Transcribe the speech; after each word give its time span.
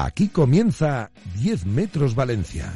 Aquí 0.00 0.28
comienza 0.28 1.10
10 1.34 1.66
metros 1.66 2.14
Valencia. 2.14 2.72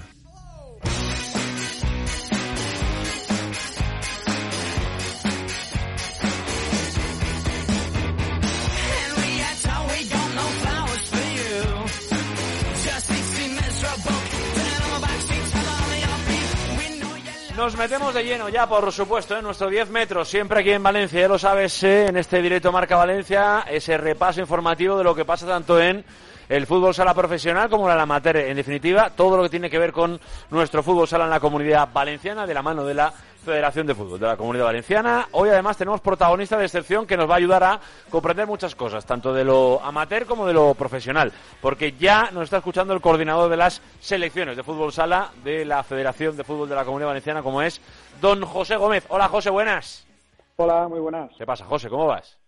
Nos 17.57 17.77
metemos 17.77 18.13
de 18.15 18.25
lleno 18.25 18.49
ya, 18.49 18.69
por 18.69 18.91
supuesto, 18.91 19.37
en 19.37 19.45
nuestro 19.45 19.71
10 19.71 19.91
metros, 19.91 20.29
siempre 20.29 20.59
aquí 20.59 20.71
en 20.73 20.83
Valencia, 20.83 21.21
ya 21.21 21.29
lo 21.29 21.39
sabes, 21.39 21.85
eh, 21.85 22.09
en 22.09 22.17
este 22.17 22.43
directo 22.43 22.73
Marca 22.73 22.97
Valencia, 22.97 23.65
ese 23.71 23.97
repaso 23.97 24.41
informativo 24.41 24.99
de 24.99 25.05
lo 25.05 25.15
que 25.15 25.25
pasa 25.25 25.47
tanto 25.47 25.81
en 25.81 26.05
el 26.49 26.67
fútbol 26.67 26.95
sala 26.95 27.15
profesional 27.15 27.69
como 27.69 27.89
la 27.89 28.01
amateur. 28.01 28.37
En 28.37 28.57
definitiva, 28.57 29.11
todo 29.11 29.37
lo 29.37 29.43
que 29.45 29.49
tiene 29.49 29.71
que 29.71 29.79
ver 29.79 29.93
con 29.93 30.21
nuestro 30.51 30.83
fútbol 30.83 31.09
sala 31.09 31.25
en 31.25 31.31
la 31.31 31.41
comunidad 31.41 31.89
valenciana, 31.93 32.47
de 32.47 32.55
la 32.55 32.63
mano 32.63 32.85
de 32.85 32.95
la 32.95 33.13
Federación 33.45 33.89
de 33.89 33.95
Fútbol 33.95 34.21
de 34.21 34.27
la 34.27 34.37
Comunidad 34.37 34.67
Valenciana. 34.67 35.27
Hoy 35.33 35.49
además 35.49 35.77
tenemos 35.77 36.01
protagonista 36.01 36.57
de 36.57 36.65
excepción 36.65 37.07
que 37.07 37.17
nos 37.17 37.29
va 37.29 37.35
a 37.35 37.39
ayudar 37.39 37.65
a 37.65 37.81
comprender 38.09 38.47
muchas 38.47 38.77
cosas, 38.77 39.05
tanto 39.05 39.35
de 39.35 39.45
lo 39.45 39.81
amateur 39.83 40.27
como 40.27 40.47
de 40.47 40.53
lo 40.53 40.75
profesional, 40.75 41.33
porque 41.61 41.93
ya 41.93 42.31
nos 42.31 42.45
está 42.45 42.59
escuchando 42.59 42.95
el 42.95 43.01
coordinador 43.01 43.51
de 43.51 43.57
las 43.57 43.83
selecciones 44.01 44.57
de 44.57 44.63
fútbol 44.63 44.93
sala 44.93 45.33
de 45.43 45.65
la 45.65 45.83
Federación 45.83 46.37
de 46.37 46.45
Fútbol 46.45 46.69
de 46.69 46.77
la 46.77 46.85
Comunidad 46.85 47.09
Valenciana, 47.09 47.43
como 47.43 47.63
es 47.63 47.81
don 48.21 48.45
José 48.45 48.77
Gómez. 48.77 49.05
Hola 49.09 49.29
José, 49.29 49.51
buenas. 49.51 50.07
Hola, 50.57 50.87
muy 50.87 51.01
buenas. 51.01 51.33
¿Qué 51.37 51.45
pasa, 51.45 51.65
José? 51.65 51.89
¿Cómo 51.89 52.07
vas? 52.07 52.39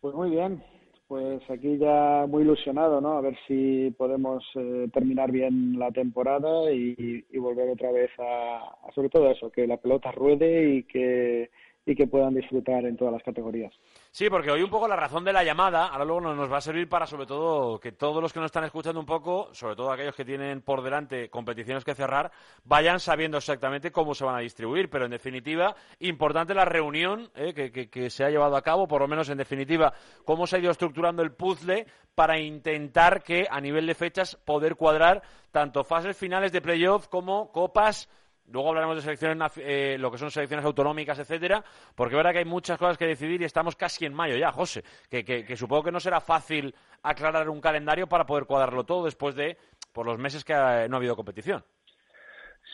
Pues 0.00 0.14
muy 0.14 0.30
bien. 0.30 0.64
Pues 1.08 1.40
aquí 1.48 1.78
ya 1.78 2.26
muy 2.28 2.42
ilusionado, 2.42 3.00
¿no? 3.00 3.16
A 3.16 3.22
ver 3.22 3.34
si 3.46 3.90
podemos 3.96 4.44
eh, 4.56 4.88
terminar 4.92 5.32
bien 5.32 5.78
la 5.78 5.90
temporada 5.90 6.70
y, 6.70 7.24
volver 7.38 7.70
otra 7.70 7.90
vez 7.90 8.10
a, 8.18 8.76
sobre 8.94 9.08
todo 9.08 9.30
eso, 9.30 9.50
que 9.50 9.66
la 9.66 9.78
pelota 9.78 10.12
ruede 10.12 10.68
y 10.74 10.82
que 10.82 11.50
y 11.88 11.96
que 11.96 12.06
puedan 12.06 12.34
disfrutar 12.34 12.84
en 12.84 12.98
todas 12.98 13.14
las 13.14 13.22
categorías. 13.22 13.72
Sí, 14.10 14.28
porque 14.28 14.50
hoy 14.50 14.62
un 14.62 14.68
poco 14.68 14.86
la 14.86 14.94
razón 14.94 15.24
de 15.24 15.32
la 15.32 15.42
llamada, 15.42 15.86
ahora 15.86 16.04
luego 16.04 16.20
nos 16.20 16.52
va 16.52 16.58
a 16.58 16.60
servir 16.60 16.86
para 16.86 17.06
sobre 17.06 17.24
todo 17.24 17.80
que 17.80 17.92
todos 17.92 18.20
los 18.20 18.30
que 18.30 18.40
nos 18.40 18.48
están 18.48 18.64
escuchando 18.64 19.00
un 19.00 19.06
poco, 19.06 19.48
sobre 19.54 19.74
todo 19.74 19.90
aquellos 19.90 20.14
que 20.14 20.26
tienen 20.26 20.60
por 20.60 20.82
delante 20.82 21.30
competiciones 21.30 21.84
que 21.84 21.94
cerrar, 21.94 22.30
vayan 22.64 23.00
sabiendo 23.00 23.38
exactamente 23.38 23.90
cómo 23.90 24.14
se 24.14 24.26
van 24.26 24.36
a 24.36 24.40
distribuir. 24.40 24.90
Pero 24.90 25.06
en 25.06 25.12
definitiva, 25.12 25.74
importante 26.00 26.52
la 26.52 26.66
reunión 26.66 27.30
eh, 27.34 27.54
que, 27.54 27.88
que 27.88 28.10
se 28.10 28.22
ha 28.22 28.28
llevado 28.28 28.56
a 28.56 28.62
cabo, 28.62 28.86
por 28.86 29.00
lo 29.00 29.08
menos 29.08 29.30
en 29.30 29.38
definitiva, 29.38 29.94
cómo 30.26 30.46
se 30.46 30.56
ha 30.56 30.58
ido 30.58 30.70
estructurando 30.70 31.22
el 31.22 31.32
puzzle 31.32 31.86
para 32.14 32.38
intentar 32.38 33.22
que 33.22 33.46
a 33.50 33.62
nivel 33.62 33.86
de 33.86 33.94
fechas 33.94 34.36
poder 34.36 34.76
cuadrar 34.76 35.22
tanto 35.52 35.84
fases 35.84 36.18
finales 36.18 36.52
de 36.52 36.60
playoff 36.60 37.08
como 37.08 37.50
copas 37.50 38.10
Luego 38.50 38.70
hablaremos 38.70 38.96
de 38.96 39.02
selecciones, 39.02 39.52
eh, 39.58 39.96
lo 39.98 40.10
que 40.10 40.18
son 40.18 40.30
selecciones 40.30 40.64
autonómicas, 40.64 41.18
etcétera, 41.18 41.62
porque 41.94 42.14
es 42.14 42.16
verdad 42.16 42.32
que 42.32 42.38
hay 42.38 42.44
muchas 42.44 42.78
cosas 42.78 42.96
que 42.96 43.06
decidir 43.06 43.42
y 43.42 43.44
estamos 43.44 43.76
casi 43.76 44.06
en 44.06 44.14
mayo 44.14 44.36
ya, 44.36 44.52
José. 44.52 44.82
Que, 45.10 45.56
supongo 45.56 45.84
que 45.84 45.92
no 45.92 46.00
será 46.00 46.20
fácil 46.20 46.74
aclarar 47.02 47.48
un 47.48 47.60
calendario 47.60 48.06
para 48.06 48.24
poder 48.24 48.46
cuadrarlo 48.46 48.84
todo 48.84 49.04
después 49.04 49.34
de 49.34 49.56
por 49.92 50.06
los 50.06 50.18
meses 50.18 50.44
que 50.44 50.54
no 50.54 50.58
ha 50.60 50.96
habido 50.96 51.16
competición. 51.16 51.62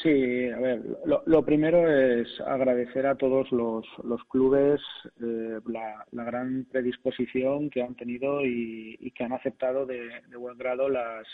Sí, 0.02 0.48
a 0.48 0.58
ver, 0.58 0.82
lo, 1.06 1.44
primero 1.44 1.88
es 1.88 2.28
agradecer 2.40 3.06
a 3.06 3.14
todos 3.14 3.50
los, 3.52 3.84
clubes 4.28 4.80
eh, 5.22 5.60
la, 5.66 6.04
gran 6.10 6.66
predisposición 6.70 7.70
que 7.70 7.82
han 7.82 7.94
tenido 7.94 8.44
y, 8.44 9.12
que 9.14 9.24
han 9.24 9.32
aceptado 9.32 9.86
de 9.86 10.20
buen 10.36 10.58
grado 10.58 10.88
las 10.88 11.26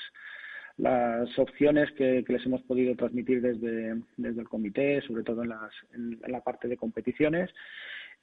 las 0.76 1.38
opciones 1.38 1.90
que, 1.92 2.24
les 2.26 2.46
hemos 2.46 2.62
podido 2.62 2.94
transmitir 2.96 3.42
desde, 3.42 4.00
desde 4.16 4.40
el 4.40 4.48
comité, 4.48 5.00
sobre 5.02 5.22
todo 5.22 5.42
en, 5.42 5.50
las, 5.50 5.72
en, 5.94 6.20
la 6.26 6.40
parte 6.40 6.68
de 6.68 6.76
competiciones 6.76 7.50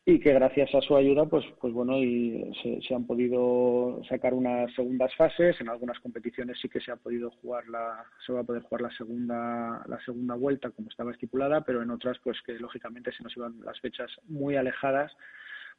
y 0.09 0.19
que 0.19 0.31
gracias 0.31 0.73
a 0.73 0.79
su 0.79 0.95
ayuda 0.95 1.25
pues 1.25 1.43
pues 1.59 1.73
bueno 1.73 1.97
y 1.97 2.49
se, 2.63 2.95
han 2.95 3.05
podido 3.05 4.01
sacar 4.07 4.33
unas 4.33 4.73
segundas 4.73 5.13
fases. 5.15 5.59
En 5.59 5.67
algunas 5.67 5.99
competiciones 5.99 6.57
sí 6.61 6.69
que 6.69 6.79
se 6.79 6.91
ha 6.91 6.95
podido 6.95 7.29
jugar 7.41 7.67
la 7.67 8.05
se 8.25 8.31
va 8.31 8.39
a 8.39 8.43
poder 8.45 8.63
jugar 8.63 8.83
la 8.83 8.91
segunda 8.91 9.83
la 9.85 9.99
segunda 10.05 10.35
vuelta 10.35 10.69
como 10.69 10.89
estaba 10.89 11.11
estipulada 11.11 11.61
pero 11.61 11.83
en 11.83 11.91
otras 11.91 12.17
pues 12.23 12.41
que 12.45 12.53
lógicamente 12.53 13.11
se 13.11 13.21
nos 13.21 13.35
iban 13.35 13.59
las 13.65 13.79
fechas 13.81 14.09
muy 14.29 14.55
alejadas 14.55 15.11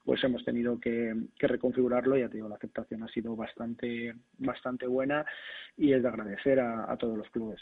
pues 0.05 0.23
hemos 0.25 0.45
tenido 0.45 0.79
que, 0.81 1.15
reconfigurarlo 1.39 2.17
y 2.17 2.21
ya 2.21 2.29
te 2.29 2.37
digo, 2.37 2.49
la 2.49 2.57
aceptación 2.57 3.03
ha 3.03 3.09
sido 3.09 3.37
bastante, 3.37 4.15
bastante 4.39 4.87
buena 4.87 5.25
y 5.77 5.93
es 5.93 6.03
de 6.03 6.09
agradecer 6.09 6.61
a, 6.61 6.97
todos 6.97 7.19
los 7.19 7.29
clubes. 7.31 7.61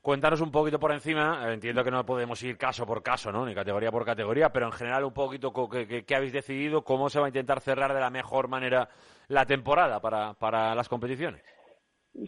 Cuéntanos 0.00 0.40
un 0.40 0.52
poquito 0.52 0.78
por 0.78 0.92
encima, 0.92 1.52
entiendo 1.52 1.82
que 1.82 1.90
no 1.90 2.06
podemos 2.06 2.42
ir 2.42 2.56
caso 2.56 2.86
por 2.86 3.02
caso, 3.02 3.32
¿no? 3.32 3.44
ni 3.44 3.54
categoría 3.54 3.90
por 3.90 4.04
categoría, 4.04 4.52
pero 4.52 4.66
en 4.66 4.72
general 4.72 5.04
un 5.04 5.12
poquito 5.12 5.52
qué, 5.70 6.14
habéis 6.14 6.32
decidido, 6.32 6.84
cómo 6.84 7.10
se 7.10 7.18
va 7.18 7.26
a 7.26 7.28
intentar 7.28 7.60
cerrar 7.60 7.92
de 7.92 8.00
la 8.00 8.10
mejor 8.10 8.48
manera 8.48 8.88
la 9.26 9.44
temporada 9.44 10.00
para 10.00 10.74
las 10.74 10.88
competiciones. 10.88 11.42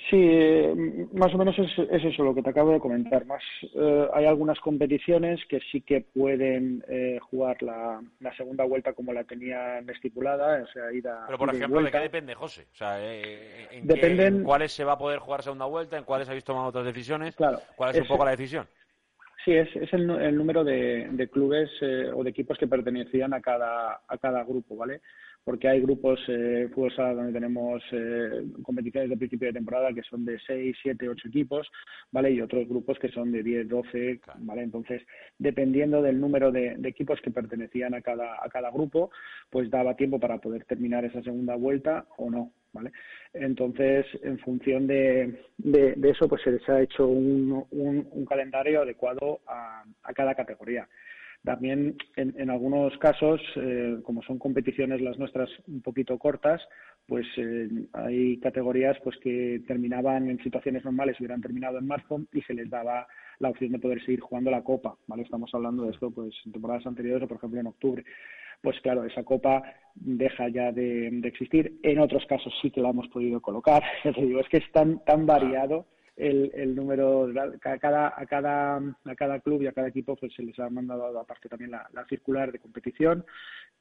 Sí, 0.08 1.06
más 1.12 1.34
o 1.34 1.38
menos 1.38 1.58
es, 1.58 1.70
eso 1.90 2.22
lo 2.22 2.34
que 2.34 2.42
te 2.42 2.50
acabo 2.50 2.72
de 2.72 2.80
comentar. 2.80 3.24
Más 3.26 3.42
eh, 3.74 4.08
hay 4.14 4.24
algunas 4.24 4.58
competiciones 4.60 5.40
que 5.48 5.60
sí 5.72 5.80
que 5.80 6.02
pueden 6.02 6.84
eh, 6.88 7.18
jugar 7.20 7.60
la, 7.62 8.00
segunda 8.36 8.64
vuelta 8.64 8.92
como 8.92 9.12
la 9.12 9.24
tenían 9.24 9.88
estipulada, 9.90 10.62
o 10.62 10.66
sea, 10.68 10.92
ida. 10.92 11.24
Pero 11.26 11.38
por 11.38 11.54
ejemplo, 11.54 11.82
¿de 11.82 11.90
qué 11.90 11.98
depende, 11.98 12.34
José? 12.34 12.66
O 12.72 12.76
sea, 12.76 12.98
eh, 13.00 13.68
¿en, 13.72 14.44
cuáles 14.44 14.72
se 14.72 14.84
va 14.84 14.92
a 14.92 14.98
poder 14.98 15.18
jugar 15.18 15.42
segunda 15.42 15.64
vuelta? 15.64 15.98
¿En 15.98 16.04
cuáles 16.04 16.28
habéis 16.28 16.44
tomado 16.44 16.68
otras 16.68 16.84
decisiones? 16.84 17.34
Claro. 17.34 17.58
¿Cuál 17.74 17.94
es, 17.94 18.02
un 18.02 18.06
poco 18.06 18.24
la 18.24 18.30
decisión? 18.32 18.66
Sí, 19.44 19.52
es, 19.52 19.74
es 19.76 19.92
el, 19.94 20.06
número 20.36 20.64
de, 20.64 21.08
de 21.12 21.28
clubes 21.28 21.70
o 22.14 22.22
de 22.22 22.30
equipos 22.30 22.58
que 22.58 22.66
pertenecían 22.66 23.32
a 23.32 23.40
cada 23.40 24.00
a 24.06 24.18
cada 24.18 24.44
grupo, 24.44 24.76
¿vale? 24.76 25.00
porque 25.44 25.68
hay 25.68 25.80
grupos 25.80 26.20
eh, 26.28 26.68
fútbol 26.74 26.94
sala 26.94 27.14
donde 27.14 27.32
tenemos 27.32 27.82
eh, 27.92 28.44
competiciones 28.62 29.10
de 29.10 29.16
principio 29.16 29.48
de 29.48 29.54
temporada 29.54 29.92
que 29.92 30.02
son 30.02 30.24
de 30.24 30.38
6, 30.46 30.76
7, 30.82 31.08
8 31.08 31.28
equipos, 31.28 31.68
¿vale? 32.10 32.30
Y 32.30 32.40
otros 32.40 32.68
grupos 32.68 32.98
que 32.98 33.08
son 33.08 33.32
de 33.32 33.42
10, 33.42 33.68
12, 33.68 34.20
¿vale? 34.38 34.62
Entonces, 34.62 35.02
dependiendo 35.38 36.02
del 36.02 36.20
número 36.20 36.52
de, 36.52 36.76
equipos 36.84 37.20
que 37.20 37.30
pertenecían 37.30 37.94
a 37.94 38.02
cada, 38.02 38.34
a 38.44 38.48
cada 38.48 38.70
grupo, 38.70 39.10
pues 39.48 39.70
daba 39.70 39.96
tiempo 39.96 40.20
para 40.20 40.38
poder 40.38 40.64
terminar 40.64 41.04
esa 41.04 41.22
segunda 41.22 41.54
vuelta 41.56 42.06
o 42.18 42.30
no, 42.30 42.52
¿vale? 42.72 42.92
Entonces, 43.32 44.06
en 44.22 44.38
función 44.38 44.86
de, 44.86 45.38
eso, 46.02 46.28
pues 46.28 46.42
se 46.42 46.52
les 46.52 46.68
ha 46.68 46.80
hecho 46.80 47.06
un, 47.06 47.66
un, 47.70 48.24
calendario 48.26 48.82
adecuado 48.82 49.40
a, 49.46 49.84
cada 50.14 50.34
categoría. 50.34 50.88
También 51.42 51.96
en, 52.16 52.50
algunos 52.50 52.96
casos, 52.98 53.40
eh, 53.56 53.96
como 54.02 54.22
son 54.22 54.38
competiciones 54.38 55.00
las 55.00 55.18
nuestras 55.18 55.48
un 55.68 55.80
poquito 55.80 56.18
cortas, 56.18 56.60
pues 57.06 57.26
eh, 57.38 57.68
hay 57.94 58.38
categorías 58.40 58.98
pues 59.02 59.16
que 59.22 59.62
terminaban 59.66 60.28
en 60.28 60.38
situaciones 60.42 60.84
normales, 60.84 61.18
hubieran 61.18 61.40
terminado 61.40 61.78
en 61.78 61.86
marzo 61.86 62.20
y 62.32 62.42
se 62.42 62.52
les 62.52 62.68
daba 62.68 63.06
la 63.38 63.48
opción 63.48 63.72
de 63.72 63.78
poder 63.78 64.00
seguir 64.04 64.20
jugando 64.20 64.50
la 64.50 64.62
Copa, 64.62 64.96
¿vale? 65.06 65.22
Estamos 65.22 65.50
hablando 65.54 65.84
de 65.84 65.92
esto 65.92 66.10
pues 66.10 66.34
en 66.44 66.52
temporadas 66.52 66.86
anteriores 66.86 67.24
o 67.24 67.28
por 67.28 67.38
ejemplo 67.38 67.58
en 67.58 67.66
octubre. 67.68 68.04
Pues 68.60 68.78
claro, 68.80 69.04
esa 69.04 69.24
Copa 69.24 69.62
deja 69.94 70.48
ya 70.48 70.72
de, 70.72 71.08
existir. 71.24 71.78
En 71.82 71.98
otros 71.98 72.24
casos 72.26 72.52
sí 72.60 72.70
que 72.70 72.80
la 72.80 72.90
hemos 72.90 73.08
podido 73.08 73.40
colocar. 73.40 73.82
digo, 74.16 74.40
es 74.40 74.48
que 74.48 74.58
es 74.58 74.72
tan, 74.72 75.04
tan 75.04 75.26
variado 75.26 75.86
el, 76.20 76.50
el 76.54 76.74
número 76.74 77.28
a 77.64 77.78
cada 77.78 78.12
a 78.14 78.26
cada 78.26 78.76
a 78.76 79.14
cada 79.16 79.40
club 79.40 79.62
y 79.62 79.66
a 79.66 79.72
cada 79.72 79.88
equipo 79.88 80.16
pues 80.16 80.34
se 80.34 80.42
les 80.42 80.58
ha 80.58 80.68
mandado 80.68 81.18
aparte 81.18 81.48
también 81.48 81.70
la, 81.70 81.88
la 81.94 82.04
circular 82.06 82.52
de 82.52 82.58
competición 82.58 83.24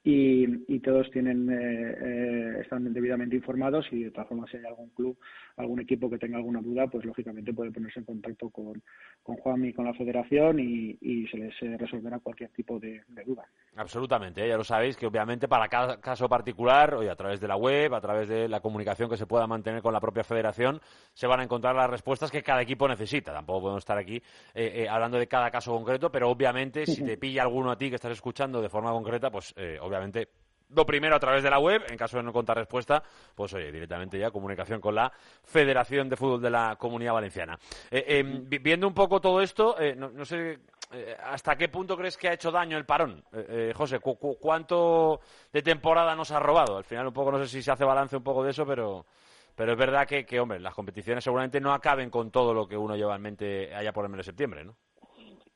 y, 0.04 0.74
y 0.74 0.80
todos 0.80 1.12
tienen 1.12 1.50
eh, 1.50 1.98
eh, 2.02 2.58
están 2.62 2.94
debidamente 2.94 3.36
informados 3.36 3.86
y 3.92 4.04
de 4.04 4.12
todas 4.12 4.30
formas 4.30 4.50
si 4.50 4.58
hay 4.58 4.66
algún 4.66 4.90
club 4.90 5.18
algún 5.58 5.82
equipo 5.82 6.10
que 6.10 6.18
tenga 6.18 6.38
alguna 6.38 6.62
duda 6.62 6.88
pues 6.88 7.04
lógicamente 7.04 7.54
puede 7.54 7.72
ponerse 7.72 8.00
en 8.00 8.06
contacto 8.06 8.50
con 8.50 8.82
con 9.22 9.36
Juan 9.36 9.66
y 9.66 9.74
con 9.74 9.86
la 9.86 9.94
Federación 9.94 10.60
y, 10.60 10.98
y 11.02 11.28
se 11.28 11.38
les 11.38 11.62
eh, 11.62 11.76
resolverá 11.78 12.20
cualquier 12.20 12.50
tipo 12.52 12.80
de, 12.80 13.02
duda 13.26 13.46
absolutamente 13.80 14.46
ya 14.48 14.58
lo 14.58 14.64
sabéis 14.64 14.98
que 14.98 15.08
obviamente 15.08 15.48
para 15.48 15.68
cada 15.70 16.00
caso 16.02 16.28
particular 16.28 16.96
hoy 16.96 17.08
a 17.08 17.16
través 17.16 17.40
de 17.40 17.48
la 17.48 17.56
web 17.56 17.94
a 17.94 18.02
través 18.02 18.28
de 18.28 18.50
la 18.50 18.60
comunicación 18.60 19.10
que 19.10 19.16
se 19.16 19.26
pueda 19.26 19.48
mantener 19.48 19.82
con 19.82 19.94
la 19.94 20.02
propia 20.02 20.24
Federación 20.24 20.82
se 21.14 21.28
van 21.28 21.40
a 21.40 21.44
encontrar 21.44 21.76
las 21.76 21.90
respuestas 21.90 22.30
que 22.32 22.44
cada 22.44 22.62
equipo 22.62 22.88
necesita. 22.88 23.34
Tampoco 23.34 23.62
podemos 23.62 23.82
estar 23.82 23.98
aquí 23.98 24.18
eh, 24.54 24.84
eh, 24.84 24.90
hablando 24.90 25.18
de 25.18 25.28
cada 25.28 25.50
caso 25.50 25.72
concreto, 25.72 26.12
pero 26.12 26.30
obviamente 26.30 26.86
si 26.86 27.04
te 27.04 27.18
pilla 27.18 27.44
alguno 27.44 27.72
a 27.72 27.78
ti 27.78 27.90
que 27.90 27.96
estás 27.96 28.12
escuchando 28.12 28.62
de 28.62 28.70
forma 28.70 28.92
concreta, 28.92 29.30
pues 29.30 29.54
eh, 29.56 29.78
obviamente 29.82 30.28
lo 30.70 30.86
primero 30.86 31.16
a 31.16 31.20
través 31.20 31.42
de 31.42 31.50
la 31.50 31.58
web, 31.58 31.82
en 31.90 31.98
caso 31.98 32.18
de 32.18 32.24
no 32.24 32.32
contar 32.32 32.58
respuesta, 32.58 33.02
pues 33.34 33.52
oye, 33.54 33.72
directamente 33.72 34.20
ya 34.20 34.30
comunicación 34.30 34.80
con 34.80 34.94
la 34.94 35.12
Federación 35.44 36.10
de 36.10 36.16
Fútbol 36.16 36.42
de 36.42 36.52
la 36.52 36.76
Comunidad 36.78 37.14
Valenciana. 37.14 37.58
Em, 37.90 38.48
viendo 38.48 38.88
un 38.88 38.94
poco 38.94 39.20
todo 39.20 39.42
esto, 39.42 39.76
no, 39.96 40.26
sé 40.26 40.60
hasta 41.24 41.56
qué 41.56 41.70
punto 41.70 41.96
crees 41.96 42.18
que 42.18 42.30
ha 42.30 42.34
hecho 42.34 42.52
daño 42.52 42.78
el 42.78 42.86
parón, 42.86 43.24
José. 43.76 44.00
¿Cuánto 44.00 45.20
de 45.54 45.62
temporada 45.62 46.16
nos 46.16 46.32
ha 46.32 46.40
robado? 46.40 46.78
Al 46.78 46.84
final 46.84 47.08
un 47.08 47.14
poco 47.14 47.32
no 47.32 47.38
sé 47.40 47.48
si 47.48 47.62
se 47.62 47.72
hace 47.72 47.86
balance 47.86 48.18
un 48.18 48.24
poco 48.24 48.44
de 48.44 48.52
eso, 48.52 48.66
pero 48.66 49.06
pero 49.60 49.74
es 49.74 49.78
verdad 49.78 50.08
que, 50.08 50.40
hombre, 50.40 50.58
las 50.58 50.74
competiciones 50.74 51.22
seguramente 51.22 51.60
no 51.60 51.74
acaben 51.74 52.10
con 52.10 52.32
todo 52.32 52.54
lo 52.54 52.66
que 52.66 52.78
uno 52.78 52.96
lleva 52.96 53.18
en 53.18 53.22
mente 53.22 53.76
allá 53.76 53.92
por 53.92 54.06
el 54.06 54.10
mes 54.10 54.20
de 54.20 54.24
septiembre, 54.24 54.64
¿no? 54.64 54.78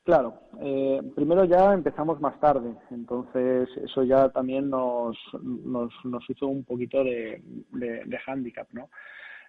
Claro, 0.03 0.41
eh, 0.59 1.01
primero 1.15 1.45
ya 1.45 1.71
empezamos 1.71 2.19
más 2.19 2.37
tarde, 2.37 2.75
entonces 2.91 3.69
eso 3.77 4.03
ya 4.03 4.27
también 4.27 4.69
nos, 4.69 5.15
nos, 5.41 6.29
hizo 6.29 6.47
un 6.47 6.65
poquito 6.65 7.01
de, 7.01 7.41
de, 7.71 8.17
hándicap, 8.25 8.67
¿no? 8.73 8.89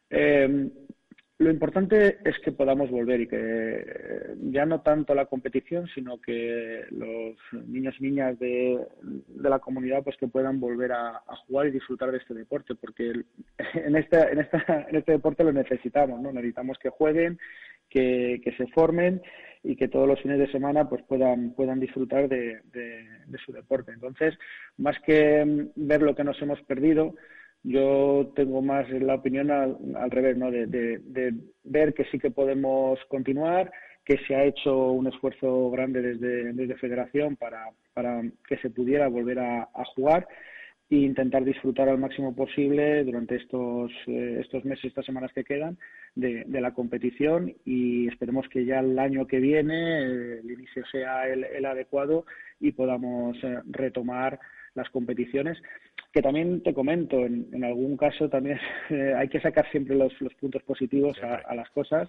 Eh, 0.09 0.71
lo 1.45 1.51
importante 1.51 2.19
es 2.25 2.39
que 2.39 2.53
podamos 2.53 2.91
volver 2.91 3.21
y 3.21 3.29
que 3.29 3.37
eh, 3.39 4.35
ya 4.51 4.65
no 4.65 4.81
tanto 4.81 5.15
la 5.15 5.27
competición, 5.27 5.87
sino 5.95 6.19
que 6.19 6.85
los 6.91 7.37
niños 7.67 7.95
y 8.01 8.05
niñas 8.05 8.39
de, 8.39 8.79
la 9.37 9.59
comunidad 9.59 10.03
pues 10.03 10.17
que 10.17 10.27
puedan 10.27 10.59
volver 10.59 10.93
a, 10.93 11.21
jugar 11.47 11.67
y 11.67 11.73
disfrutar 11.73 12.11
de 12.11 12.19
este 12.19 12.33
deporte, 12.33 12.75
porque 12.75 13.13
en, 13.75 13.97
esta, 13.97 14.31
en, 14.31 14.41
esta, 14.41 14.87
en 14.89 14.97
este 14.97 15.13
deporte 15.13 15.45
lo 15.45 15.53
necesitamos, 15.53 16.19
¿no? 16.21 16.33
Necesitamos 16.33 16.79
que 16.79 16.89
jueguen, 16.89 17.39
que, 17.91 18.55
se 18.57 18.67
formen 18.69 19.21
y 19.63 19.77
que 19.77 19.89
todos 19.89 20.09
los 20.09 20.21
fines 20.21 20.39
de 20.39 20.51
semana 20.51 20.89
pues 20.89 21.03
puedan 21.03 21.53
puedan 21.53 21.79
disfrutar 21.79 22.29
de, 22.29 22.63
su 23.45 23.53
deporte. 23.53 23.93
Entonces, 23.93 24.35
más 24.79 24.99
que 25.01 25.69
ver 25.77 26.01
lo 26.01 26.15
que 26.15 26.25
nos 26.25 26.41
hemos 26.41 26.61
perdido, 26.63 27.15
yo 27.65 28.31
tengo 28.37 28.61
más 28.61 28.89
la 28.91 29.15
opinión 29.15 29.51
al, 29.51 29.77
al 29.97 30.11
revés, 30.11 30.37
¿no? 30.37 30.51
De, 30.51 30.67
de, 30.67 30.99
de, 30.99 31.35
ver 31.65 31.95
que 31.95 32.05
sí 32.05 32.19
que 32.19 32.31
podemos 32.31 33.01
continuar, 33.09 33.73
que 34.05 34.19
se 34.27 34.37
ha 34.37 34.45
hecho 34.45 34.93
un 34.93 35.07
esfuerzo 35.07 35.71
grande 35.71 36.03
desde, 36.03 36.53
desde 36.53 36.77
Federación 36.77 37.37
para, 37.37 37.71
para 37.95 38.23
que 38.47 38.59
se 38.59 38.69
pudiera 38.69 39.09
volver 39.09 39.39
a, 39.39 39.67
jugar 39.97 40.29
e 40.91 40.97
intentar 40.97 41.43
disfrutar 41.43 41.89
al 41.89 41.99
máximo 41.99 42.37
posible 42.37 43.03
durante 43.03 43.37
estos, 43.37 43.91
eh, 44.07 44.41
estos 44.43 44.67
meses, 44.67 44.85
estas 44.85 45.07
semanas 45.07 45.33
que 45.33 45.43
quedan 45.43 45.79
de, 46.15 46.45
de, 46.47 46.61
la 46.61 46.75
competición 46.75 47.55
y 47.65 48.09
esperemos 48.09 48.47
que 48.51 48.67
ya 48.67 48.81
el 48.81 48.99
año 48.99 49.27
que 49.27 49.41
viene 49.41 50.03
el 50.03 50.51
inicio 50.51 50.85
sea 50.93 51.27
el, 51.27 51.45
el 51.45 51.65
adecuado 51.65 52.27
y 52.61 52.73
podamos 52.73 53.43
eh, 53.43 53.61
retomar 53.71 54.39
las 54.75 54.91
competiciones 54.91 55.57
que 56.15 56.23
también 56.23 56.63
te 56.63 56.73
comento, 56.73 57.27
en, 57.27 57.49
en 57.53 57.65
algún 57.65 57.97
caso 57.97 58.29
también 58.29 58.59
eh, 58.91 59.15
hay 59.17 59.29
que 59.29 59.41
sacar 59.41 59.69
siempre 59.73 59.97
los, 59.97 60.19
los 60.21 60.33
puntos 60.35 60.63
positivos 60.63 61.19
a, 61.23 61.35
a, 61.35 61.55
las 61.57 61.69
cosas 61.71 62.09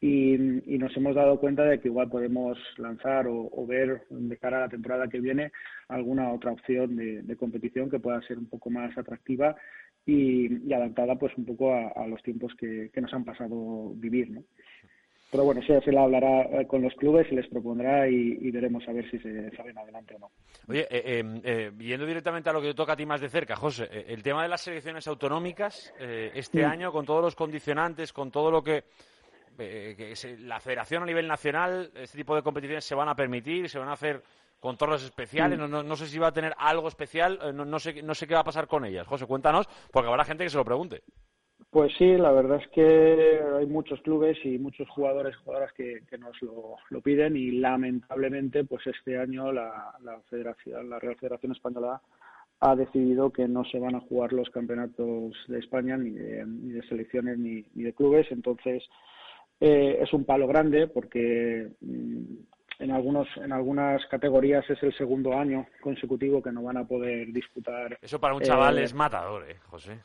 y, 0.00 0.34
y, 0.74 0.78
nos 0.78 0.94
hemos 0.96 1.14
dado 1.14 1.38
cuenta 1.38 1.62
de 1.62 1.80
que 1.80 1.88
igual 1.88 2.10
podemos 2.10 2.58
lanzar 2.76 3.28
o, 3.28 3.48
o, 3.50 3.66
ver 3.66 4.02
de 4.10 4.36
cara 4.36 4.58
a 4.58 4.60
la 4.62 4.68
temporada 4.68 5.08
que 5.08 5.20
viene 5.20 5.52
alguna 5.88 6.32
otra 6.32 6.50
opción 6.50 6.96
de, 6.96 7.22
de 7.22 7.36
competición 7.36 7.88
que 7.88 8.00
pueda 8.00 8.20
ser 8.22 8.36
un 8.36 8.46
poco 8.46 8.68
más 8.68 8.98
atractiva 8.98 9.54
y, 10.04 10.68
y 10.68 10.72
adaptada 10.72 11.16
pues 11.16 11.32
un 11.38 11.46
poco 11.46 11.72
a, 11.72 11.88
a 11.88 12.06
los 12.08 12.22
tiempos 12.24 12.52
que, 12.58 12.90
que, 12.92 13.00
nos 13.00 13.14
han 13.14 13.24
pasado 13.24 13.92
vivir, 13.94 14.30
¿no? 14.30 14.42
Pero 15.30 15.44
bueno, 15.44 15.60
eso 15.60 15.80
se 15.80 15.90
la 15.90 16.02
hablará 16.02 16.42
eh, 16.42 16.66
con 16.66 16.82
los 16.82 16.94
clubes, 16.94 17.28
se 17.28 17.34
les 17.34 17.48
propondrá 17.48 18.08
y, 18.08 18.38
y, 18.40 18.50
veremos 18.52 18.86
a 18.88 18.92
ver 18.92 19.10
si 19.10 19.18
se 19.18 19.50
salen 19.56 19.76
adelante 19.76 20.14
o 20.14 20.18
no. 20.20 20.30
Oye, 20.68 20.82
eh, 20.82 21.02
eh, 21.04 21.40
eh, 21.44 21.72
yendo 21.78 22.06
directamente 22.06 22.48
a 22.48 22.52
lo 22.52 22.60
que 22.60 22.68
te 22.68 22.74
toca 22.74 22.92
a 22.92 22.96
ti 22.96 23.04
más 23.04 23.20
de 23.20 23.28
cerca, 23.28 23.56
José, 23.56 23.88
eh, 23.90 24.04
el 24.08 24.22
tema 24.22 24.42
de 24.44 24.48
las 24.48 24.60
selecciones 24.60 25.06
autonómicas 25.08 25.92
este 25.98 26.64
mm. 26.64 26.70
año, 26.70 26.92
con 26.92 27.04
todos 27.04 27.22
los 27.22 27.34
condicionantes, 27.34 28.12
con 28.12 28.30
todo 28.30 28.52
lo 28.52 28.62
que, 28.62 28.84
que 29.56 30.12
se, 30.14 30.38
la 30.38 30.60
federación 30.60 31.02
a 31.02 31.06
nivel 31.06 31.26
nacional, 31.26 31.90
este 31.96 32.18
tipo 32.18 32.36
de 32.36 32.42
competiciones 32.42 32.84
se 32.84 32.94
van 32.94 33.08
a 33.08 33.16
permitir, 33.16 33.68
se 33.68 33.80
van 33.80 33.88
a 33.88 33.94
hacer 33.94 34.22
controles 34.60 35.02
especiales, 35.02 35.58
no, 35.58 35.66
no, 35.66 35.82
no, 35.82 35.96
sé 35.96 36.06
si 36.06 36.18
va 36.18 36.28
a 36.28 36.32
tener 36.32 36.54
algo 36.56 36.86
especial, 36.86 37.38
no, 37.52 37.64
no, 37.64 37.78
sé, 37.80 38.00
no 38.02 38.14
sé 38.14 38.26
qué 38.28 38.34
va 38.34 38.40
a 38.40 38.44
pasar 38.44 38.68
con 38.68 38.84
ellas. 38.84 39.06
José, 39.06 39.26
cuéntanos, 39.26 39.68
porque 39.90 40.08
habrá 40.08 40.24
gente 40.24 40.44
que 40.44 40.50
se 40.50 40.56
lo 40.56 40.64
pregunte. 40.64 41.02
Pues 41.76 41.92
sí, 41.98 42.16
la 42.16 42.32
verdad 42.32 42.58
es 42.62 42.68
que 42.68 43.38
hay 43.58 43.66
muchos 43.66 44.00
clubes 44.00 44.38
y 44.46 44.58
muchos 44.58 44.88
jugadores 44.88 45.34
y 45.34 45.44
jugadoras 45.44 45.74
que, 45.74 46.04
que 46.08 46.16
nos 46.16 46.40
lo, 46.40 46.76
lo, 46.88 47.02
piden 47.02 47.36
y 47.36 47.50
lamentablemente 47.50 48.64
pues 48.64 48.86
este 48.86 49.18
año 49.18 49.52
la, 49.52 49.94
la, 50.02 50.18
Federación, 50.30 50.88
la 50.88 50.98
Real 50.98 51.16
Federación 51.16 51.52
Española 51.52 52.00
ha 52.60 52.74
decidido 52.76 53.30
que 53.30 53.46
no 53.46 53.62
se 53.66 53.78
van 53.78 53.94
a 53.94 54.00
jugar 54.00 54.32
los 54.32 54.48
campeonatos 54.48 55.34
de 55.48 55.58
España 55.58 55.98
ni 55.98 56.12
de, 56.12 56.46
ni 56.46 56.72
de 56.72 56.82
selecciones 56.88 57.38
ni, 57.38 57.66
ni, 57.74 57.82
de 57.82 57.92
clubes, 57.92 58.26
entonces 58.30 58.82
eh, 59.60 59.98
es 60.00 60.10
un 60.14 60.24
palo 60.24 60.46
grande 60.46 60.86
porque 60.86 61.72
mm, 61.82 62.22
en 62.78 62.90
algunos 62.90 63.28
en 63.36 63.52
algunas 63.52 64.02
categorías 64.06 64.64
es 64.70 64.82
el 64.82 64.96
segundo 64.96 65.34
año 65.34 65.66
consecutivo 65.82 66.42
que 66.42 66.52
no 66.52 66.62
van 66.62 66.78
a 66.78 66.88
poder 66.88 67.34
disputar. 67.34 67.98
Eso 68.00 68.18
para 68.18 68.32
un 68.32 68.40
chaval 68.40 68.78
eh, 68.78 68.84
es 68.84 68.94
matador, 68.94 69.44
eh, 69.46 69.58
José. 69.66 70.00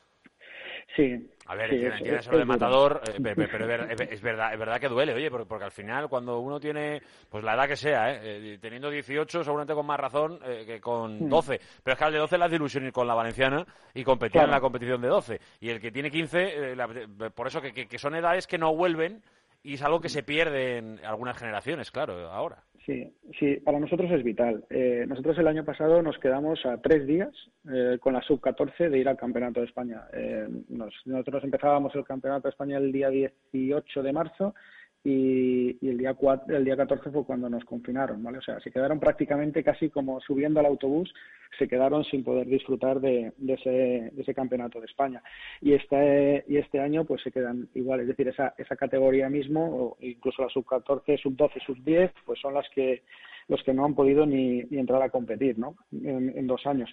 Sí. 0.96 1.28
A 1.46 1.54
ver, 1.54 1.70
sí, 1.70 1.84
entiendes 1.84 2.26
lo 2.28 2.38
de 2.38 2.44
matador, 2.44 3.02
eh, 3.04 3.18
pero, 3.20 3.48
pero 3.50 3.64
es, 3.90 4.22
verdad, 4.22 4.52
es 4.52 4.58
verdad 4.58 4.80
que 4.80 4.88
duele, 4.88 5.12
oye, 5.12 5.28
porque, 5.30 5.46
porque, 5.46 5.64
al 5.64 5.72
final 5.72 6.08
cuando 6.08 6.38
uno 6.38 6.60
tiene, 6.60 7.02
pues 7.28 7.42
la 7.42 7.54
edad 7.54 7.66
que 7.66 7.76
sea, 7.76 8.14
eh, 8.14 8.58
teniendo 8.60 8.90
18 8.90 9.42
seguramente 9.42 9.74
con 9.74 9.84
más 9.84 9.98
razón 9.98 10.38
eh, 10.44 10.64
que 10.64 10.80
con 10.80 11.28
12, 11.28 11.54
mm. 11.54 11.58
pero 11.82 11.92
es 11.92 11.98
que 11.98 12.04
al 12.04 12.12
de 12.12 12.18
12 12.18 12.38
la 12.38 12.46
ilusión 12.46 12.84
ir 12.84 12.92
con 12.92 13.08
la 13.08 13.14
valenciana 13.14 13.66
y 13.92 14.04
competir 14.04 14.32
claro. 14.32 14.46
en 14.46 14.52
la 14.52 14.60
competición 14.60 15.00
de 15.00 15.08
12, 15.08 15.40
y 15.60 15.70
el 15.70 15.80
que 15.80 15.90
tiene 15.90 16.10
15, 16.10 16.72
eh, 16.72 16.76
la, 16.76 16.88
por 17.34 17.48
eso 17.48 17.60
que, 17.60 17.72
que, 17.72 17.88
que 17.88 17.98
son 17.98 18.14
edades 18.14 18.46
que 18.46 18.58
no 18.58 18.74
vuelven 18.74 19.22
y 19.64 19.74
es 19.74 19.82
algo 19.82 20.00
que 20.00 20.08
se 20.08 20.22
pierde 20.22 20.78
en 20.78 21.04
algunas 21.04 21.36
generaciones, 21.36 21.90
claro, 21.90 22.30
ahora. 22.30 22.62
Sí, 22.84 23.14
sí, 23.38 23.56
para 23.64 23.78
nosotros 23.78 24.10
es 24.10 24.24
vital. 24.24 24.64
Eh, 24.68 25.04
nosotros 25.06 25.38
el 25.38 25.46
año 25.46 25.64
pasado 25.64 26.02
nos 26.02 26.18
quedamos 26.18 26.66
a 26.66 26.78
tres 26.78 27.06
días 27.06 27.30
eh, 27.72 27.98
con 28.00 28.12
la 28.12 28.22
sub-14 28.22 28.90
de 28.90 28.98
ir 28.98 29.08
al 29.08 29.16
Campeonato 29.16 29.60
de 29.60 29.66
España. 29.66 30.02
Eh, 30.12 30.48
nos, 30.68 30.92
nosotros 31.04 31.44
empezábamos 31.44 31.94
el 31.94 32.04
Campeonato 32.04 32.48
de 32.48 32.50
España 32.50 32.78
el 32.78 32.90
día 32.90 33.08
18 33.08 34.02
de 34.02 34.12
marzo 34.12 34.54
y, 35.04 35.88
el 35.88 35.98
día 35.98 36.14
4, 36.14 36.56
el 36.56 36.64
día 36.64 36.76
14 36.76 37.10
fue 37.10 37.24
cuando 37.24 37.48
nos 37.48 37.64
confinaron, 37.64 38.22
¿vale? 38.22 38.38
O 38.38 38.42
sea, 38.42 38.60
se 38.60 38.70
quedaron 38.70 39.00
prácticamente 39.00 39.64
casi 39.64 39.90
como 39.90 40.20
subiendo 40.20 40.60
al 40.60 40.66
autobús, 40.66 41.12
se 41.58 41.66
quedaron 41.66 42.04
sin 42.04 42.22
poder 42.22 42.46
disfrutar 42.46 43.00
de, 43.00 43.32
de, 43.36 43.54
ese, 43.54 43.70
de 44.12 44.22
ese 44.22 44.34
campeonato 44.34 44.78
de 44.80 44.86
España. 44.86 45.22
Y 45.60 45.72
este, 45.72 46.44
y 46.48 46.56
este 46.56 46.78
año 46.80 47.04
pues 47.04 47.22
se 47.22 47.32
quedan 47.32 47.68
igual, 47.74 48.00
es 48.00 48.06
decir, 48.06 48.28
esa, 48.28 48.54
esa 48.56 48.76
categoría 48.76 49.28
mismo, 49.28 49.64
o 49.64 49.96
incluso 50.00 50.42
la 50.42 50.48
sub 50.48 50.64
14, 50.66 51.18
sub 51.18 51.36
12, 51.36 51.60
sub 51.66 51.82
10, 51.82 52.12
pues 52.24 52.40
son 52.40 52.54
las 52.54 52.68
que 52.70 53.02
los 53.48 53.60
que 53.64 53.74
no 53.74 53.84
han 53.84 53.94
podido 53.96 54.24
ni, 54.24 54.62
ni 54.70 54.78
entrar 54.78 55.02
a 55.02 55.10
competir, 55.10 55.58
¿no? 55.58 55.74
En 55.90 56.46
dos 56.46 56.64
años. 56.64 56.88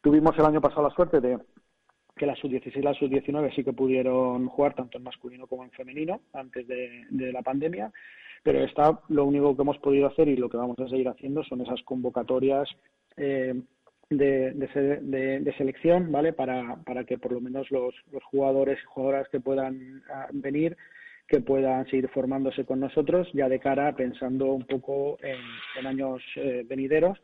Tuvimos 0.00 0.36
el 0.38 0.46
año 0.46 0.62
pasado 0.62 0.82
la 0.82 0.94
suerte 0.94 1.20
de 1.20 1.38
que 2.20 2.26
la 2.26 2.36
sub-16 2.36 2.76
y 2.76 2.82
la 2.82 2.92
sub-19 2.92 3.54
sí 3.54 3.64
que 3.64 3.72
pudieron 3.72 4.46
jugar 4.48 4.74
tanto 4.74 4.98
en 4.98 5.04
masculino 5.04 5.46
como 5.46 5.64
en 5.64 5.70
femenino 5.70 6.20
antes 6.34 6.68
de, 6.68 7.32
la 7.32 7.40
pandemia, 7.40 7.90
pero 8.42 8.62
está 8.62 9.00
lo 9.08 9.24
único 9.24 9.56
que 9.56 9.62
hemos 9.62 9.78
podido 9.78 10.06
hacer 10.06 10.28
y 10.28 10.36
lo 10.36 10.50
que 10.50 10.58
vamos 10.58 10.78
a 10.80 10.88
seguir 10.88 11.08
haciendo 11.08 11.42
son 11.44 11.62
esas 11.62 11.82
convocatorias 11.82 12.68
eh, 13.16 13.54
de, 14.10 14.52
de, 14.52 15.40
de, 15.40 15.52
selección, 15.56 16.12
¿vale? 16.12 16.34
Para, 16.34 16.76
para 16.84 17.04
que 17.04 17.16
por 17.16 17.32
lo 17.32 17.40
menos 17.40 17.70
los, 17.70 17.94
jugadores 18.24 18.78
y 18.82 18.86
jugadoras 18.86 19.26
que 19.30 19.40
puedan 19.40 20.02
uh, 20.10 20.28
venir 20.32 20.76
que 21.26 21.40
puedan 21.40 21.86
seguir 21.86 22.08
formándose 22.08 22.66
con 22.66 22.80
nosotros 22.80 23.30
ya 23.32 23.48
de 23.48 23.60
cara 23.60 23.94
pensando 23.94 24.52
un 24.52 24.66
poco 24.66 25.16
en, 25.22 25.38
en 25.78 25.86
años 25.86 26.22
eh, 26.36 26.66
venideros 26.68 27.18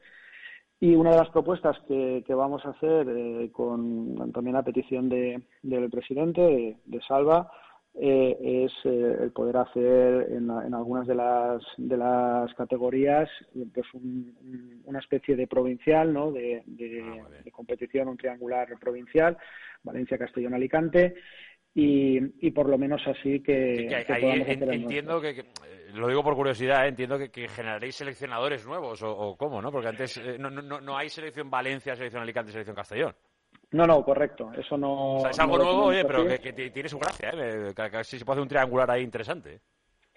y 0.80 0.95
una 0.95 1.11
de 1.11 1.16
las 1.16 1.30
propuestas 1.30 1.76
que, 1.88 2.23
que 2.26 2.35
vamos 2.35 2.64
a 2.66 2.71
hacer, 2.71 3.09
eh, 3.09 3.50
con 3.52 4.33
también 4.33 4.56
a 4.56 4.62
petición 4.62 5.09
de, 5.09 5.42
del 5.62 5.90
presidente, 5.90 6.40
de, 6.40 6.76
de 6.85 7.00
Salva, 7.02 7.50
eh, 7.99 8.66
es 8.66 8.73
eh, 8.85 9.16
el 9.23 9.33
poder 9.33 9.56
hacer 9.56 10.26
en, 10.30 10.50
en, 10.50 10.75
algunas 10.75 11.06
de 11.06 11.14
las, 11.14 11.62
de 11.78 11.97
las 11.97 12.52
categorías 12.52 13.26
pues 13.73 13.87
un, 13.95 14.83
una 14.85 14.99
especie 14.99 15.35
de 15.35 15.47
provincial, 15.47 16.12
¿no? 16.12 16.30
de, 16.30 16.62
de, 16.66 17.02
ah, 17.02 17.42
de 17.42 17.50
competición, 17.50 18.09
un 18.09 18.18
triangular 18.18 18.68
provincial, 18.78 19.38
Valencia, 19.83 20.18
Castellón, 20.18 20.52
Alicante, 20.52 21.14
y, 21.78 22.18
y 22.40 22.50
por 22.52 22.71
lo 22.71 22.78
menos 22.78 23.02
así 23.06 23.42
que, 23.42 23.87
que, 23.87 24.04
que 24.06 24.12
ahí 24.14 24.25
en, 24.25 24.73
entiendo 24.73 25.21
que, 25.21 25.35
que, 25.35 25.45
lo 25.92 26.09
digo 26.09 26.23
por 26.23 26.35
curiosidad, 26.35 26.87
¿eh? 26.87 26.88
entiendo 26.88 27.18
que, 27.18 27.28
que, 27.28 27.49
generaréis 27.49 27.97
seleccionadores 27.97 28.66
nuevos 28.66 29.02
o, 29.02 29.11
o 29.11 29.37
cómo, 29.37 29.61
¿no? 29.61 29.71
Porque 29.71 29.88
antes 29.88 30.16
eh, 30.16 30.38
no, 30.38 30.49
no, 30.49 30.80
no 30.80 30.97
hay 30.97 31.11
selección 31.11 31.50
Valencia, 31.50 31.95
selección 31.95 32.23
Alicante, 32.23 32.50
selección 32.50 32.75
Castellón. 32.75 33.14
No, 33.73 33.85
no, 33.85 34.02
correcto. 34.02 34.50
Eso 34.56 34.78
no. 34.78 35.16
O 35.16 35.21
sea, 35.21 35.30
es 35.30 35.38
algo 35.38 35.59
no 35.59 35.64
nuevo, 35.64 35.85
oye, 35.87 36.02
pero 36.06 36.26
que, 36.26 36.38
que, 36.38 36.71
tiene 36.71 36.88
su 36.88 36.99
gracia, 36.99 37.30
¿eh? 37.35 37.75
Casi 37.75 38.18
se 38.18 38.25
puede 38.25 38.37
hacer 38.37 38.42
un 38.42 38.49
triangular 38.49 38.90
ahí 38.90 39.02
interesante. 39.02 39.61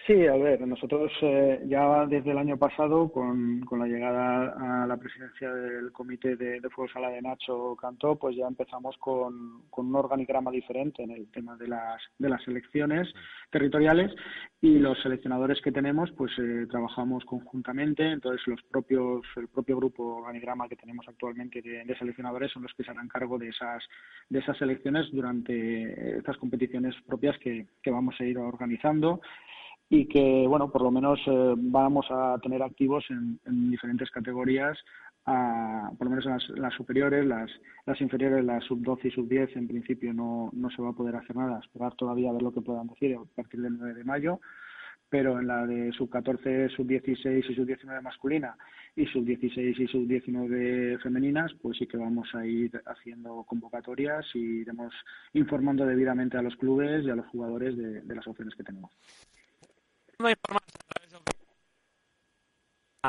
Sí, 0.08 0.26
a 0.26 0.36
ver, 0.36 0.66
nosotros 0.66 1.12
eh, 1.22 1.62
ya 1.68 2.06
desde 2.08 2.32
el 2.32 2.38
año 2.38 2.58
pasado, 2.58 3.12
con, 3.12 3.62
con, 3.62 3.80
la 3.80 3.86
llegada 3.86 4.84
a 4.84 4.88
la 4.88 4.98
presidencia 4.98 5.54
del 5.54 5.92
comité 5.92 6.36
de, 6.36 6.62
de 6.62 6.70
Sala 6.92 7.10
de 7.10 7.22
Nacho 7.22 7.76
Cantó, 7.76 8.16
pues 8.16 8.36
ya 8.36 8.48
empezamos 8.48 8.98
con, 8.98 9.64
con, 9.70 9.88
un 9.88 9.96
organigrama 9.96 10.52
diferente 10.52 11.04
en 11.04 11.12
el 11.12 11.30
tema 11.32 11.58
de 11.58 11.68
las, 11.68 12.02
de 12.18 12.30
las 12.30 12.42
selecciones 12.44 13.08
territoriales 13.52 14.12
y 14.62 14.80
los 14.80 15.00
seleccionadores 15.02 15.62
que 15.62 15.72
tenemos, 15.72 16.10
pues 16.12 16.32
eh, 16.40 16.66
trabajamos 16.72 17.26
conjuntamente. 17.26 18.10
Entonces, 18.10 18.42
los 18.48 18.62
propios, 18.64 19.22
el 19.36 19.50
propio 19.50 19.78
grupo 19.78 20.04
organigrama 20.16 20.70
que 20.70 20.78
tenemos 20.78 21.06
actualmente 21.08 21.62
de, 21.62 21.96
seleccionadores 21.98 22.52
son 22.52 22.64
los 22.64 22.74
que 22.74 22.84
se 22.84 22.92
harán 22.92 23.10
cargo 23.10 23.38
de 23.38 23.50
esas, 23.50 23.84
de 24.30 24.40
esas 24.40 24.58
selecciones 24.58 25.12
durante 25.12 26.18
estas 26.18 26.38
competiciones 26.38 26.96
propias 27.06 27.38
que, 27.40 27.68
que 27.84 27.92
vamos 27.92 28.16
a 28.20 28.24
ir 28.24 28.38
organizando 28.38 29.20
y 29.90 30.06
que, 30.06 30.46
bueno, 30.48 30.72
por 30.72 30.84
lo 30.84 30.92
menos 30.92 31.20
eh, 31.26 31.54
vamos 31.58 32.06
a 32.12 32.38
tener 32.44 32.62
activos 32.62 33.04
en, 33.10 33.40
en 33.46 33.72
diferentes 33.72 34.12
categorías, 34.12 34.78
a, 35.26 35.92
por 35.98 36.06
lo 36.06 36.12
menos 36.12 36.26
en 36.28 36.32
las, 36.34 36.50
las, 36.50 36.74
superiores, 36.76 37.26
las, 37.26 37.50
las 37.86 38.00
inferiores, 38.00 38.46
las 38.46 38.64
sub-12 38.66 39.06
y 39.06 39.12
sub-10, 39.12 39.56
en 39.56 39.68
principio 39.68 40.14
no, 40.14 40.52
no 40.54 40.70
se 40.70 40.82
va 40.82 40.90
a 40.90 40.94
poder 40.94 41.16
hacer 41.16 41.36
nada, 41.36 41.60
esperar 41.60 41.96
todavía 41.96 42.30
a 42.30 42.34
ver 42.34 42.44
lo 42.44 42.54
que 42.54 42.62
puedan 42.62 42.88
decir 42.88 43.16
a 43.16 43.36
partir 43.36 43.62
del 43.62 43.78
9 43.80 43.96
de 43.96 44.04
mayo, 44.04 44.40
pero 45.10 45.40
en 45.40 45.48
la 45.48 45.66
de 45.66 45.92
sub-14, 45.94 46.70
sub-16 46.76 47.50
y 47.50 47.56
sub-19 47.56 48.02
masculina 48.04 48.56
y 48.96 49.08
sub-16 49.08 49.80
y 49.80 49.88
sub-19 49.88 51.02
femeninas, 51.02 51.52
pues 51.64 51.80
sí 51.80 51.88
que 51.88 51.98
vamos 51.98 52.30
a 52.36 52.46
ir 52.46 52.80
haciendo 52.86 53.44
convocatorias 53.44 54.24
y 54.36 54.62
iremos 54.62 54.94
informando 55.34 55.84
debidamente 55.84 56.38
a 56.38 56.44
los 56.44 56.56
clubes 56.58 57.04
y 57.06 57.10
a 57.10 57.16
los 57.16 57.26
jugadores 57.28 57.76
de 57.76 58.16
las 58.16 58.28
opciones 58.28 58.54
que 58.54 58.64
tenemos 58.64 58.92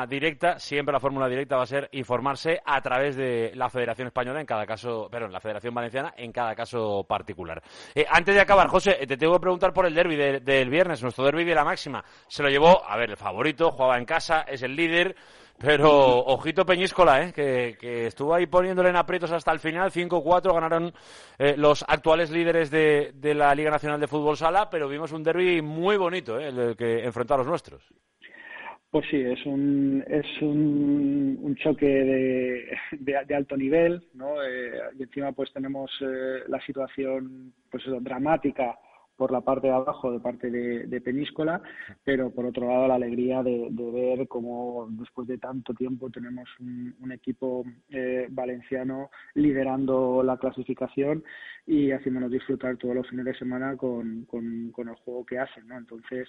directa, 0.07 0.57
siempre 0.59 0.93
la 0.93 0.99
fórmula 0.99 1.27
directa 1.27 1.57
va 1.57 1.63
a 1.63 1.67
ser 1.67 1.89
informarse 1.91 2.61
a 2.65 2.81
través 2.81 3.17
de 3.17 3.51
la 3.55 3.69
Federación 3.69 4.07
Española 4.07 4.39
en 4.39 4.45
cada 4.45 4.65
caso, 4.65 5.09
pero 5.11 5.25
en 5.25 5.33
la 5.33 5.41
Federación 5.41 5.73
Valenciana 5.73 6.13
en 6.15 6.31
cada 6.31 6.55
caso 6.55 7.03
particular. 7.03 7.61
Eh, 7.93 8.05
antes 8.09 8.33
de 8.33 8.39
acabar, 8.39 8.69
José, 8.69 9.05
te 9.05 9.17
tengo 9.17 9.33
que 9.33 9.41
preguntar 9.41 9.73
por 9.73 9.85
el 9.85 9.93
derby 9.93 10.15
de, 10.15 10.39
del 10.39 10.69
viernes, 10.69 11.01
nuestro 11.01 11.25
derby 11.25 11.43
de 11.43 11.55
la 11.55 11.65
máxima. 11.65 12.03
Se 12.27 12.41
lo 12.43 12.49
llevó, 12.49 12.81
a 12.85 12.95
ver, 12.95 13.09
el 13.09 13.17
favorito, 13.17 13.71
jugaba 13.71 13.97
en 13.97 14.05
casa, 14.05 14.43
es 14.43 14.61
el 14.63 14.75
líder. 14.75 15.15
Pero 15.63 16.19
ojito 16.25 16.65
Peñíscola, 16.65 17.23
¿eh? 17.23 17.33
que, 17.33 18.07
estuvo 18.07 18.33
ahí 18.33 18.47
poniéndole 18.47 18.89
en 18.89 18.95
aprietos 18.95 19.31
hasta 19.31 19.51
el 19.51 19.59
final. 19.59 19.91
5-4 19.91 20.53
ganaron 20.53 20.93
eh, 21.37 21.55
los 21.57 21.83
actuales 21.87 22.31
líderes 22.31 22.71
de, 22.71 23.11
de, 23.13 23.33
la 23.35 23.53
Liga 23.53 23.69
Nacional 23.69 23.99
de 23.99 24.07
Fútbol 24.07 24.37
Sala, 24.37 24.69
pero 24.69 24.87
vimos 24.87 25.11
un 25.11 25.23
derby 25.23 25.61
muy 25.61 25.97
bonito, 25.97 26.39
¿eh? 26.39 26.47
el 26.47 26.75
que 26.75 27.03
enfrentó 27.03 27.35
a 27.35 27.37
los 27.37 27.47
nuestros. 27.47 27.83
Pues 28.91 29.05
sí, 29.09 29.21
es 29.21 29.45
un, 29.45 30.03
es 30.05 30.25
un, 30.41 31.39
un 31.41 31.55
choque 31.55 31.85
de, 31.85 32.77
de, 32.91 33.25
de, 33.25 33.35
alto 33.35 33.55
nivel, 33.55 34.03
¿no? 34.15 34.43
Eh, 34.43 34.81
y 34.99 35.03
encima 35.03 35.31
pues 35.31 35.53
tenemos 35.53 35.89
eh, 36.01 36.43
la 36.49 36.59
situación 36.65 37.53
pues 37.69 37.83
dramática 38.01 38.77
por 39.21 39.31
la 39.31 39.41
parte 39.41 39.67
de 39.67 39.73
abajo 39.73 40.11
de 40.11 40.19
parte 40.19 40.49
de, 40.49 41.01
Peníscola, 41.01 41.61
pero 42.03 42.31
por 42.31 42.47
otro 42.47 42.67
lado 42.67 42.87
la 42.87 42.95
alegría 42.95 43.43
de, 43.43 43.69
ver 43.69 44.27
cómo 44.27 44.87
después 44.89 45.27
de 45.27 45.37
tanto 45.37 45.75
tiempo 45.75 46.09
tenemos 46.09 46.49
un, 46.59 47.11
equipo 47.11 47.63
eh, 47.89 48.25
valenciano 48.31 49.11
liderando 49.35 50.23
la 50.23 50.37
clasificación 50.37 51.23
y 51.67 51.91
haciéndonos 51.91 52.31
disfrutar 52.31 52.77
todos 52.77 52.95
los 52.95 53.07
fines 53.09 53.25
de 53.25 53.35
semana 53.35 53.77
con, 53.77 54.25
con 54.25 54.89
el 54.89 54.95
juego 54.95 55.23
que 55.23 55.37
hacen, 55.37 55.67
¿no? 55.67 55.77
Entonces, 55.77 56.27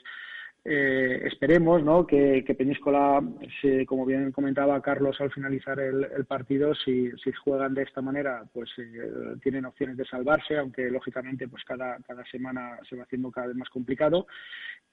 eh, 0.65 1.23
esperemos 1.25 1.83
¿no? 1.83 2.07
que, 2.07 2.45
que 2.47 2.55
Peñíscola, 2.55 3.21
como 3.85 4.07
bien 4.07 4.31
comentaba 4.31 4.81
Carlos 4.81 5.21
al 5.21 5.33
finalizar 5.33 5.81
el, 5.81 6.05
el 6.05 6.25
partido, 6.25 6.73
si, 6.75 7.11
si, 7.23 7.33
juegan 7.33 7.75
de 7.75 7.83
esta 7.83 8.01
manera, 8.01 8.45
pues 8.53 8.71
eh, 8.79 9.11
tienen 9.43 9.65
opciones 9.65 9.97
de 9.97 10.05
salvarse, 10.05 10.57
aunque 10.57 10.89
lógicamente 10.89 11.49
pues 11.49 11.65
cada, 11.65 11.99
cada 12.07 12.25
semana 12.27 12.79
se 12.89 12.95
va 12.95 13.03
haciendo 13.03 13.33
cada 13.33 13.49
vez 13.49 13.57
más 13.57 13.71
complicado. 13.71 14.27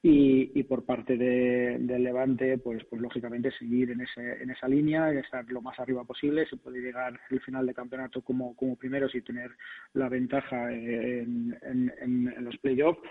Y, 0.01 0.57
y 0.57 0.63
por 0.63 0.85
parte 0.85 1.17
de, 1.17 1.77
del 1.77 2.03
Levante, 2.03 2.57
pues, 2.57 2.85
pues 2.85 3.01
lógicamente 3.01 3.51
seguir 3.51 3.91
en, 3.91 3.99
ese, 3.99 4.41
en 4.41 4.49
esa 4.49 4.67
línea, 4.67 5.11
estar 5.11 5.43
lo 5.51 5.61
más 5.61 5.77
arriba 5.77 6.05
posible. 6.05 6.47
Se 6.47 6.55
puede 6.55 6.79
llegar 6.79 7.19
al 7.29 7.41
final 7.41 7.65
de 7.67 7.73
campeonato 7.73 8.21
como, 8.21 8.55
como 8.55 8.77
primeros 8.77 9.13
y 9.13 9.21
tener 9.21 9.51
la 9.93 10.07
ventaja 10.07 10.71
en, 10.71 11.57
en, 11.61 11.93
en, 12.01 12.33
en 12.35 12.45
los 12.45 12.57
playoffs 12.59 13.01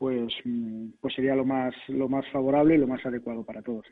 pues, 0.00 0.32
pues 0.98 1.14
sería 1.14 1.34
lo 1.34 1.44
más, 1.44 1.74
lo 1.88 2.08
más 2.08 2.26
favorable 2.32 2.74
y 2.74 2.78
lo 2.78 2.86
más 2.86 3.04
adecuado 3.04 3.44
para 3.44 3.60
todos. 3.60 3.84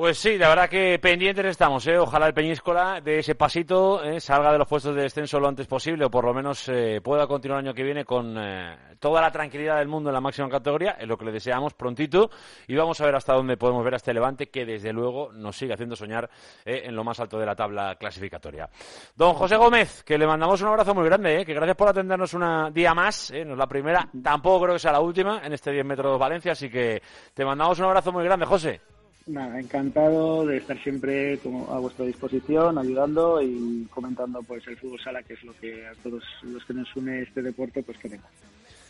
Pues 0.00 0.16
sí, 0.16 0.38
la 0.38 0.48
verdad 0.48 0.70
que 0.70 0.98
pendientes 0.98 1.44
estamos, 1.44 1.86
¿eh? 1.86 1.98
Ojalá 1.98 2.26
el 2.26 2.32
Peñíscola 2.32 3.02
de 3.02 3.18
ese 3.18 3.34
pasito 3.34 4.02
¿eh? 4.02 4.18
salga 4.18 4.50
de 4.50 4.56
los 4.56 4.66
puestos 4.66 4.94
de 4.94 5.02
descenso 5.02 5.38
lo 5.38 5.46
antes 5.46 5.66
posible 5.66 6.06
o 6.06 6.10
por 6.10 6.24
lo 6.24 6.32
menos 6.32 6.66
eh, 6.70 7.02
pueda 7.04 7.26
continuar 7.26 7.60
el 7.60 7.66
año 7.66 7.74
que 7.74 7.82
viene 7.82 8.06
con 8.06 8.34
eh, 8.38 8.78
toda 8.98 9.20
la 9.20 9.30
tranquilidad 9.30 9.76
del 9.76 9.88
mundo 9.88 10.08
en 10.08 10.14
la 10.14 10.22
máxima 10.22 10.48
categoría, 10.48 10.92
es 10.92 11.06
lo 11.06 11.18
que 11.18 11.26
le 11.26 11.32
deseamos 11.32 11.74
prontito 11.74 12.30
y 12.66 12.76
vamos 12.76 12.98
a 13.02 13.04
ver 13.04 13.14
hasta 13.14 13.34
dónde 13.34 13.58
podemos 13.58 13.84
ver 13.84 13.92
a 13.92 13.96
este 13.98 14.14
Levante 14.14 14.48
que 14.48 14.64
desde 14.64 14.90
luego 14.90 15.32
nos 15.34 15.54
sigue 15.54 15.74
haciendo 15.74 15.94
soñar 15.94 16.30
eh, 16.64 16.84
en 16.86 16.96
lo 16.96 17.04
más 17.04 17.20
alto 17.20 17.38
de 17.38 17.44
la 17.44 17.54
tabla 17.54 17.96
clasificatoria. 17.96 18.70
Don 19.14 19.34
José 19.34 19.56
Gómez, 19.56 20.02
que 20.02 20.16
le 20.16 20.26
mandamos 20.26 20.62
un 20.62 20.68
abrazo 20.68 20.94
muy 20.94 21.04
grande, 21.04 21.42
¿eh? 21.42 21.44
que 21.44 21.52
gracias 21.52 21.76
por 21.76 21.88
atendernos 21.88 22.32
un 22.32 22.72
día 22.72 22.94
más, 22.94 23.30
no 23.32 23.52
es 23.52 23.58
la 23.58 23.66
primera, 23.66 24.08
tampoco 24.22 24.62
creo 24.62 24.74
que 24.76 24.80
sea 24.80 24.92
la 24.92 25.00
última 25.00 25.42
en 25.44 25.52
este 25.52 25.70
10 25.70 25.84
metros 25.84 26.18
Valencia, 26.18 26.52
así 26.52 26.70
que 26.70 27.02
te 27.34 27.44
mandamos 27.44 27.78
un 27.80 27.84
abrazo 27.84 28.12
muy 28.12 28.24
grande, 28.24 28.46
José. 28.46 28.80
Nada, 29.26 29.60
encantado 29.60 30.46
de 30.46 30.56
estar 30.56 30.78
siempre 30.82 31.38
como 31.38 31.70
a 31.72 31.78
vuestra 31.78 32.06
disposición, 32.06 32.78
ayudando 32.78 33.40
y 33.40 33.86
comentando 33.90 34.42
pues 34.42 34.66
el 34.66 34.76
fútbol 34.76 35.00
sala, 35.00 35.22
que 35.22 35.34
es 35.34 35.44
lo 35.44 35.52
que 35.54 35.86
a 35.86 35.92
todos 36.02 36.24
los 36.42 36.64
que 36.64 36.74
nos 36.74 36.96
une 36.96 37.22
este 37.22 37.42
deporte 37.42 37.82
pues 37.82 37.98
queremos. 37.98 38.26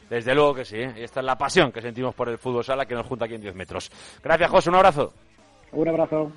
Desde 0.08 0.34
luego 0.34 0.54
que 0.54 0.64
sí, 0.64 0.76
¿eh? 0.76 0.94
y 0.98 1.02
esta 1.02 1.20
es 1.20 1.26
la 1.26 1.36
pasión 1.36 1.70
que 1.70 1.80
sentimos 1.82 2.14
por 2.14 2.28
el 2.28 2.38
fútbol 2.38 2.64
sala 2.64 2.86
que 2.86 2.94
nos 2.94 3.06
junta 3.06 3.26
aquí 3.26 3.34
en 3.34 3.42
10 3.42 3.54
metros. 3.54 3.90
Gracias, 4.22 4.50
José, 4.50 4.70
un 4.70 4.76
abrazo. 4.76 5.12
Un 5.72 5.88
abrazo. 5.88 6.32